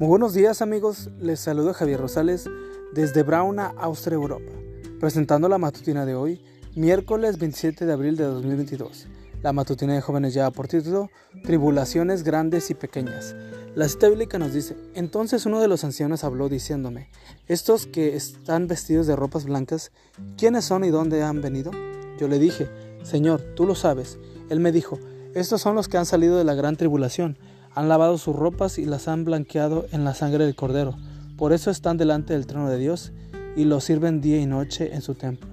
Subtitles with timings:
[0.00, 2.50] Muy buenos días amigos, les saludo Javier Rosales
[2.94, 4.50] desde Brauna, Austria, Europa,
[4.98, 6.44] presentando la matutina de hoy,
[6.74, 9.06] miércoles 27 de abril de 2022.
[9.40, 11.10] La matutina de jóvenes ya por título
[11.44, 13.36] Tribulaciones grandes y pequeñas.
[13.76, 17.08] La cita bíblica nos dice, entonces uno de los ancianos habló diciéndome,
[17.46, 19.92] estos que están vestidos de ropas blancas,
[20.36, 21.70] ¿quiénes son y dónde han venido?
[22.18, 22.68] Yo le dije,
[23.04, 24.18] Señor, tú lo sabes.
[24.50, 24.98] Él me dijo,
[25.36, 27.38] estos son los que han salido de la gran tribulación
[27.74, 30.96] han lavado sus ropas y las han blanqueado en la sangre del Cordero.
[31.36, 33.12] Por eso están delante del trono de Dios
[33.56, 35.48] y lo sirven día y noche en su templo.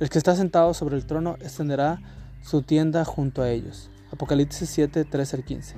[0.00, 2.00] El que está sentado sobre el trono extenderá
[2.42, 3.90] su tienda junto a ellos.
[4.12, 5.74] Apocalipsis 7, 13 al 15.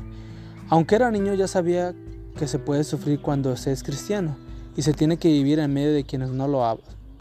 [0.68, 1.94] Aunque era niño ya sabía
[2.36, 4.36] que se puede sufrir cuando se es cristiano
[4.76, 6.62] y se tiene que vivir en medio de quienes no lo,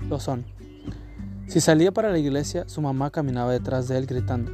[0.07, 0.45] lo son.
[1.47, 4.51] Si salía para la iglesia, su mamá caminaba detrás de él gritando,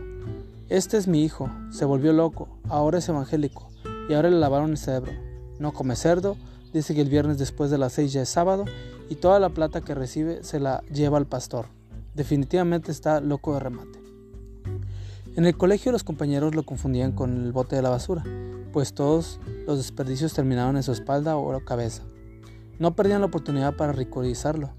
[0.70, 3.70] Este es mi hijo, se volvió loco, ahora es evangélico,
[4.10, 5.12] y ahora le lavaron el cerebro.
[5.60, 6.38] No come cerdo,
[6.74, 8.66] dice que el viernes después de las seis ya es sábado
[9.10, 11.68] y toda la plata que recibe se la lleva al pastor.
[12.16, 14.00] Definitivamente está loco de remate.
[15.36, 18.24] En el colegio los compañeros lo confundían con el bote de la basura,
[18.72, 22.04] pues todos los desperdicios terminaban en su espalda o cabeza.
[22.80, 24.72] No perdían la oportunidad para ridiculizarlo.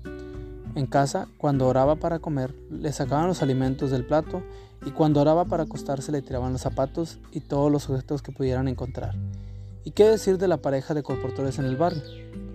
[0.74, 4.42] En casa, cuando oraba para comer, le sacaban los alimentos del plato
[4.84, 8.66] y cuando oraba para acostarse le tiraban los zapatos y todos los objetos que pudieran
[8.66, 9.14] encontrar.
[9.84, 12.02] ¿Y qué decir de la pareja de colportores en el barrio?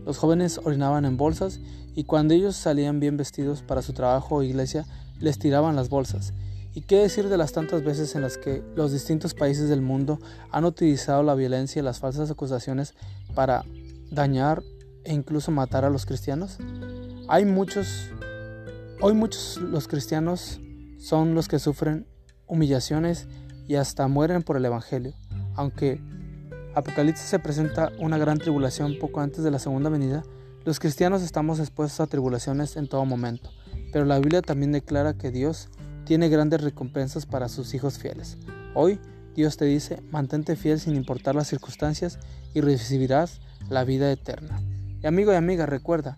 [0.05, 1.59] Los jóvenes orinaban en bolsas
[1.95, 4.85] y cuando ellos salían bien vestidos para su trabajo o iglesia,
[5.19, 6.33] les tiraban las bolsas.
[6.75, 10.19] ¿Y qué decir de las tantas veces en las que los distintos países del mundo
[10.51, 12.95] han utilizado la violencia y las falsas acusaciones
[13.33, 13.63] para
[14.11, 14.61] dañar
[15.03, 16.57] e incluso matar a los cristianos?
[17.31, 18.09] Hay muchos,
[19.01, 20.59] hoy muchos los cristianos
[20.97, 22.07] son los que sufren
[22.47, 23.27] humillaciones
[23.67, 25.13] y hasta mueren por el Evangelio.
[25.53, 26.01] Aunque
[26.73, 30.23] Apocalipsis se presenta una gran tribulación poco antes de la segunda venida,
[30.65, 33.51] los cristianos estamos expuestos a tribulaciones en todo momento,
[33.93, 35.69] pero la Biblia también declara que Dios
[36.05, 38.39] tiene grandes recompensas para sus hijos fieles.
[38.73, 38.99] Hoy
[39.35, 42.17] Dios te dice, mantente fiel sin importar las circunstancias
[42.55, 43.39] y recibirás
[43.69, 44.59] la vida eterna.
[45.03, 46.17] Y amigo y amiga, recuerda